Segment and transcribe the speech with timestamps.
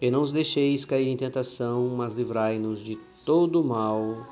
[0.00, 4.26] e não os deixeis cair em tentação, mas livrai-nos de todo mal.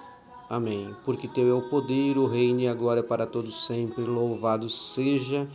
[0.48, 0.94] Amém.
[1.04, 4.04] Porque teu é o poder, o reino e a glória para todos sempre.
[4.04, 5.48] Louvado seja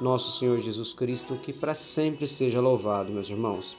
[0.00, 3.76] nosso Senhor Jesus Cristo, que para sempre seja louvado, meus irmãos.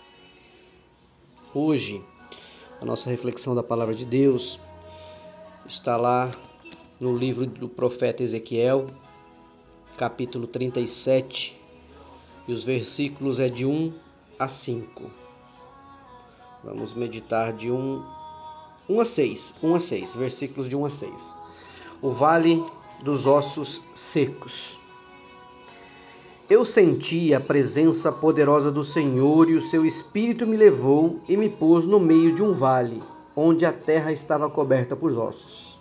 [1.53, 2.01] Hoje,
[2.79, 4.59] a nossa reflexão da palavra de Deus
[5.67, 6.31] está lá
[6.99, 8.87] no livro do profeta Ezequiel,
[9.97, 11.59] capítulo 37,
[12.47, 13.93] e os versículos é de 1
[14.39, 15.22] a 5.
[16.63, 18.01] Vamos meditar de 1,
[18.87, 21.33] 1 a 6, 1 a 6, versículos de 1 a 6.
[22.01, 22.63] O vale
[23.03, 24.79] dos ossos secos.
[26.49, 31.49] Eu senti a presença poderosa do Senhor e o seu espírito me levou e me
[31.49, 33.03] pôs no meio de um vale,
[33.35, 35.77] onde a terra estava coberta por ossos.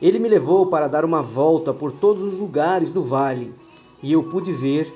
[0.00, 3.54] Ele me levou para dar uma volta por todos os lugares do vale,
[4.02, 4.90] e eu pude ver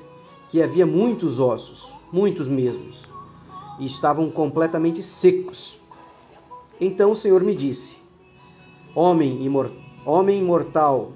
[0.49, 3.07] que havia muitos ossos, muitos mesmos
[3.79, 5.79] e estavam completamente secos.
[6.79, 7.97] Então o Senhor me disse:
[8.95, 9.47] Homem,
[10.05, 11.11] homem mortal,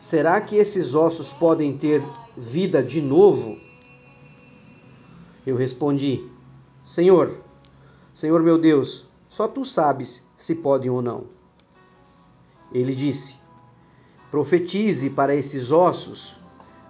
[0.00, 2.02] será que esses ossos podem ter
[2.36, 3.56] vida de novo?
[5.46, 6.28] Eu respondi:
[6.84, 7.40] Senhor,
[8.12, 11.24] Senhor meu Deus, só tu sabes se podem ou não.
[12.72, 13.36] Ele disse:
[14.30, 16.38] Profetize para esses ossos,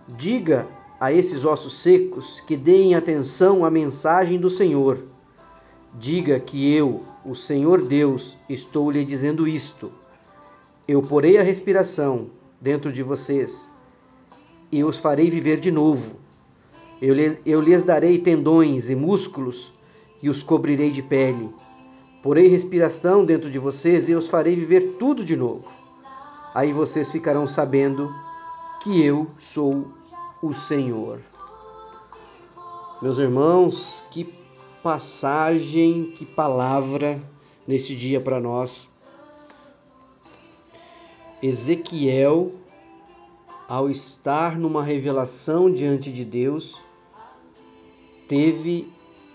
[0.08, 0.66] diga
[0.98, 4.98] a esses ossos secos que deem atenção à mensagem do Senhor.
[5.94, 9.92] Diga que eu, o Senhor Deus, estou lhe dizendo isto.
[10.86, 12.30] Eu porei a respiração
[12.60, 13.70] dentro de vocês
[14.70, 16.16] e os farei viver de novo.
[17.00, 19.72] Eu, lhe, eu lhes darei tendões e músculos
[20.22, 21.50] e os cobrirei de pele.
[22.22, 25.70] Porei respiração dentro de vocês e os farei viver tudo de novo.
[26.54, 28.12] Aí vocês ficarão sabendo
[28.82, 29.88] que eu sou
[30.42, 31.20] o Senhor.
[33.00, 34.24] Meus irmãos, que
[34.82, 37.20] passagem, que palavra
[37.66, 38.88] nesse dia para nós.
[41.42, 42.52] Ezequiel,
[43.68, 46.80] ao estar numa revelação diante de Deus,
[48.28, 48.90] teve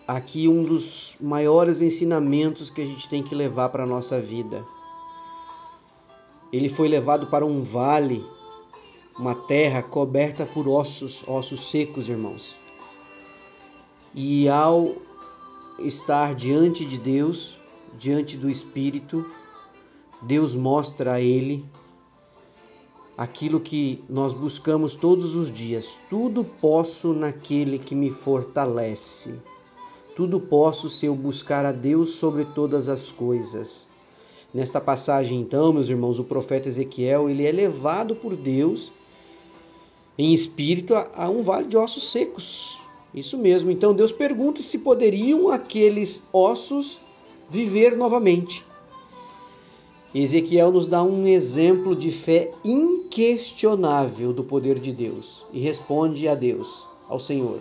[0.08, 4.66] aqui um dos maiores ensinamentos que a gente tem que levar para a nossa vida.
[6.52, 8.26] Ele foi levado para um vale
[9.18, 12.56] uma terra coberta por ossos, ossos secos, irmãos.
[14.14, 14.96] E ao
[15.80, 17.58] estar diante de Deus,
[17.98, 19.26] diante do Espírito,
[20.22, 21.66] Deus mostra a ele
[23.18, 26.00] aquilo que nós buscamos todos os dias.
[26.10, 29.36] Tudo posso naquele que me fortalece.
[30.16, 33.88] Tudo posso se eu buscar a Deus sobre todas as coisas.
[34.54, 38.92] Nesta passagem, então, meus irmãos, o profeta Ezequiel, ele é levado por Deus
[40.18, 42.80] em espírito a, um vale de ossos secos.
[43.14, 43.72] Isso mesmo.
[43.72, 47.00] Então Deus pergunta se poderiam aqueles ossos
[47.50, 48.64] viver novamente.
[50.14, 56.36] Ezequiel nos dá um exemplo de fé inquestionável do poder de Deus e responde a
[56.36, 57.60] Deus, ao Senhor,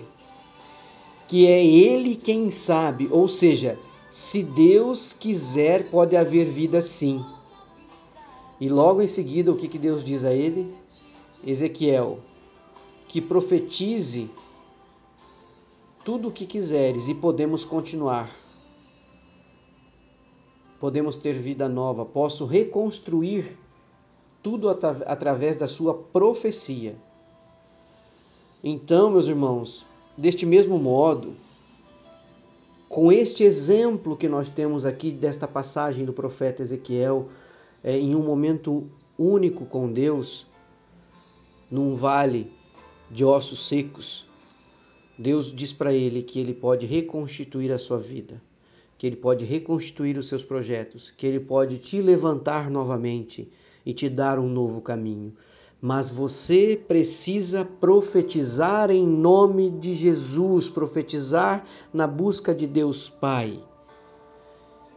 [1.29, 3.79] que é Ele quem sabe, ou seja,
[4.11, 7.25] se Deus quiser, pode haver vida sim.
[8.61, 10.75] E logo em seguida, o que, que Deus diz a ele?
[11.47, 12.19] Ezequiel,
[13.11, 14.31] que profetize
[16.05, 18.31] tudo o que quiseres e podemos continuar.
[20.79, 22.05] Podemos ter vida nova.
[22.05, 23.59] Posso reconstruir
[24.41, 26.95] tudo através da sua profecia.
[28.63, 29.85] Então, meus irmãos,
[30.17, 31.35] deste mesmo modo,
[32.89, 37.29] com este exemplo que nós temos aqui desta passagem do profeta Ezequiel,
[37.83, 40.47] é, em um momento único com Deus,
[41.69, 42.60] num vale
[43.11, 44.25] de ossos secos,
[45.19, 48.41] Deus diz para ele que ele pode reconstituir a sua vida,
[48.97, 53.47] que ele pode reconstituir os seus projetos, que ele pode te levantar novamente
[53.85, 55.35] e te dar um novo caminho.
[55.79, 63.63] Mas você precisa profetizar em nome de Jesus, profetizar na busca de Deus Pai.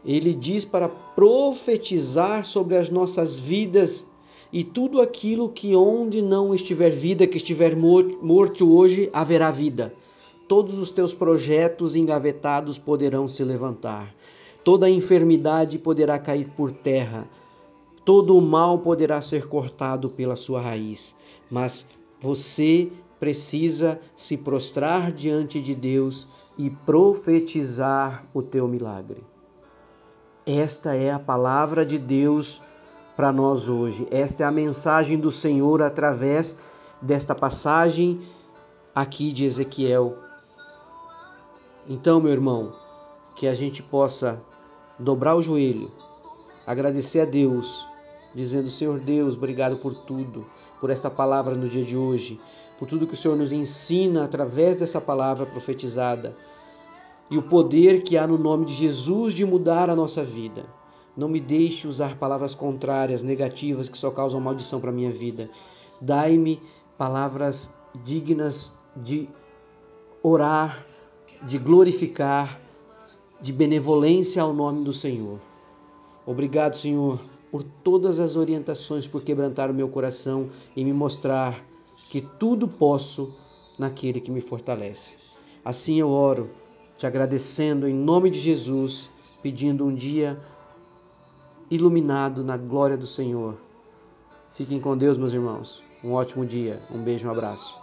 [0.06, 4.06] Ele diz para profetizar sobre as nossas vidas
[4.54, 9.92] e tudo aquilo que onde não estiver vida, que estiver morto hoje, haverá vida.
[10.48, 14.14] Todos os teus projetos engavetados poderão se levantar.
[14.64, 17.28] toda enfermidade poderá cair por terra,
[18.06, 21.16] todo o mal poderá ser cortado pela sua raiz,
[21.52, 21.86] mas
[22.22, 22.90] você
[23.20, 26.28] precisa se prostrar diante de Deus
[26.58, 29.22] e profetizar o teu milagre.
[30.46, 32.62] Esta é a palavra de Deus
[33.16, 34.08] para nós hoje.
[34.12, 36.58] Esta é a mensagem do Senhor através
[37.02, 38.22] desta passagem
[38.94, 40.18] aqui de Ezequiel.
[41.88, 42.74] Então, meu irmão,
[43.36, 44.42] que a gente possa
[44.98, 45.92] dobrar o joelho,
[46.66, 47.86] agradecer a Deus,
[48.34, 50.46] dizendo: Senhor Deus, obrigado por tudo,
[50.80, 52.40] por esta palavra no dia de hoje,
[52.80, 56.36] por tudo que o Senhor nos ensina através dessa palavra profetizada
[57.30, 60.66] e o poder que há no nome de Jesus de mudar a nossa vida.
[61.16, 65.50] Não me deixe usar palavras contrárias, negativas, que só causam maldição para minha vida.
[66.02, 66.62] Dai-me
[66.98, 67.74] palavras
[68.04, 69.30] dignas de
[70.22, 70.86] orar,
[71.44, 72.60] de glorificar,
[73.42, 75.40] de benevolência ao nome do Senhor.
[76.26, 77.20] Obrigado, Senhor,
[77.52, 81.64] por todas as orientações, por quebrantar o meu coração e me mostrar
[82.10, 83.36] que tudo posso
[83.78, 85.16] naquele que me fortalece.
[85.64, 86.50] Assim eu oro,
[86.98, 89.10] te agradecendo em nome de Jesus,
[89.42, 90.42] pedindo um dia
[91.74, 93.58] iluminado na glória do Senhor.
[94.52, 95.84] Fiquem com Deus, meus irmãos.
[96.04, 96.82] Um ótimo dia.
[96.92, 97.83] Um beijo, um abraço.